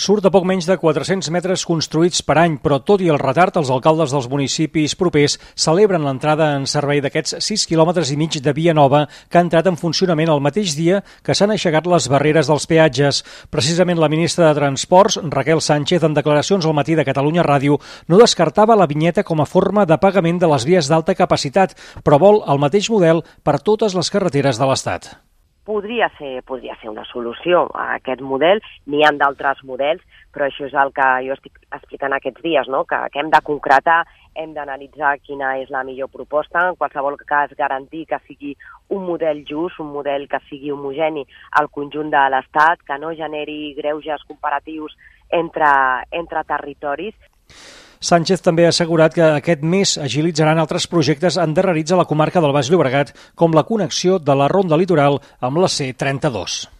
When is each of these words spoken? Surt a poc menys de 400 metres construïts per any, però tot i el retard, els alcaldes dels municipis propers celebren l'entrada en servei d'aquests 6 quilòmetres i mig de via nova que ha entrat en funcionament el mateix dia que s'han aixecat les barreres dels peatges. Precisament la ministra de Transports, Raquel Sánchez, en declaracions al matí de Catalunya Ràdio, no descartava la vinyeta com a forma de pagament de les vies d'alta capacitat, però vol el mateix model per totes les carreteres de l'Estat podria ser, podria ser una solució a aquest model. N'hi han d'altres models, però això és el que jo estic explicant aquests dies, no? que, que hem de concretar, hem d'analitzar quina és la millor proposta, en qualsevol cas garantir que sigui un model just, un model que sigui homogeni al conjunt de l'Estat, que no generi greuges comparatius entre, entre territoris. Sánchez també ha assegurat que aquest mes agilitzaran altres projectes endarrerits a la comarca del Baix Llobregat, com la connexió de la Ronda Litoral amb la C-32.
Surt 0.00 0.24
a 0.24 0.30
poc 0.32 0.46
menys 0.48 0.64
de 0.64 0.78
400 0.80 1.28
metres 1.28 1.66
construïts 1.68 2.22
per 2.24 2.38
any, 2.40 2.54
però 2.64 2.78
tot 2.80 3.02
i 3.04 3.10
el 3.12 3.18
retard, 3.20 3.58
els 3.60 3.68
alcaldes 3.68 4.14
dels 4.14 4.30
municipis 4.32 4.94
propers 4.96 5.34
celebren 5.52 6.06
l'entrada 6.06 6.46
en 6.56 6.64
servei 6.64 7.02
d'aquests 7.04 7.36
6 7.44 7.66
quilòmetres 7.68 8.08
i 8.08 8.16
mig 8.16 8.38
de 8.40 8.56
via 8.56 8.72
nova 8.72 9.02
que 9.28 9.36
ha 9.36 9.44
entrat 9.44 9.68
en 9.68 9.76
funcionament 9.76 10.32
el 10.32 10.40
mateix 10.40 10.72
dia 10.78 11.02
que 11.20 11.36
s'han 11.36 11.52
aixecat 11.52 11.84
les 11.84 12.08
barreres 12.08 12.48
dels 12.48 12.64
peatges. 12.64 13.20
Precisament 13.52 14.00
la 14.00 14.08
ministra 14.08 14.48
de 14.48 14.56
Transports, 14.62 15.20
Raquel 15.36 15.60
Sánchez, 15.60 16.08
en 16.08 16.16
declaracions 16.16 16.64
al 16.64 16.78
matí 16.80 16.96
de 16.96 17.04
Catalunya 17.04 17.44
Ràdio, 17.44 17.76
no 18.08 18.24
descartava 18.24 18.80
la 18.80 18.88
vinyeta 18.88 19.20
com 19.20 19.44
a 19.44 19.50
forma 19.52 19.84
de 19.84 20.00
pagament 20.00 20.40
de 20.40 20.48
les 20.48 20.64
vies 20.64 20.88
d'alta 20.88 21.12
capacitat, 21.12 21.76
però 22.00 22.16
vol 22.16 22.40
el 22.48 22.62
mateix 22.64 22.88
model 22.88 23.20
per 23.44 23.60
totes 23.60 23.92
les 23.92 24.08
carreteres 24.08 24.56
de 24.56 24.64
l'Estat 24.64 25.12
podria 25.70 26.08
ser, 26.18 26.42
podria 26.42 26.74
ser 26.80 26.90
una 26.90 27.04
solució 27.06 27.68
a 27.78 27.92
aquest 28.00 28.24
model. 28.26 28.58
N'hi 28.90 29.04
han 29.06 29.20
d'altres 29.20 29.62
models, 29.68 30.02
però 30.34 30.48
això 30.48 30.66
és 30.66 30.74
el 30.74 30.90
que 30.96 31.06
jo 31.28 31.36
estic 31.36 31.60
explicant 31.76 32.16
aquests 32.16 32.42
dies, 32.42 32.70
no? 32.74 32.82
que, 32.90 32.98
que 33.12 33.22
hem 33.22 33.30
de 33.30 33.40
concretar, 33.46 34.00
hem 34.34 34.54
d'analitzar 34.56 35.12
quina 35.22 35.52
és 35.62 35.70
la 35.70 35.84
millor 35.86 36.10
proposta, 36.10 36.64
en 36.66 36.78
qualsevol 36.80 37.18
cas 37.22 37.54
garantir 37.58 38.04
que 38.10 38.18
sigui 38.26 38.56
un 38.96 39.06
model 39.06 39.44
just, 39.46 39.78
un 39.82 39.92
model 39.94 40.26
que 40.30 40.42
sigui 40.48 40.74
homogeni 40.74 41.26
al 41.60 41.70
conjunt 41.70 42.10
de 42.10 42.26
l'Estat, 42.34 42.82
que 42.86 42.98
no 42.98 43.14
generi 43.14 43.74
greuges 43.78 44.26
comparatius 44.26 44.96
entre, 45.42 45.70
entre 46.10 46.46
territoris. 46.50 47.14
Sánchez 48.00 48.40
també 48.40 48.64
ha 48.64 48.70
assegurat 48.72 49.12
que 49.12 49.26
aquest 49.36 49.60
mes 49.74 49.90
agilitzaran 50.00 50.62
altres 50.62 50.86
projectes 50.88 51.36
endarrerits 51.42 51.92
a 51.92 52.00
la 52.00 52.08
comarca 52.08 52.40
del 52.40 52.56
Baix 52.56 52.72
Llobregat, 52.72 53.12
com 53.36 53.52
la 53.52 53.66
connexió 53.68 54.16
de 54.16 54.40
la 54.40 54.48
Ronda 54.48 54.80
Litoral 54.80 55.20
amb 55.44 55.60
la 55.60 55.68
C-32. 55.68 56.79